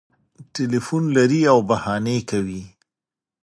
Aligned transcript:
ټلیفون 0.53 1.03
لري 1.17 1.41
او 1.51 1.59
بهانې 1.69 2.17
کوي 2.29 2.63